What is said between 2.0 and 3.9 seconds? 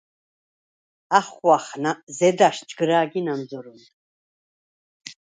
ზედა̈შ ჯგჷრა̄̈გი ნა̈მზჷრუნდ.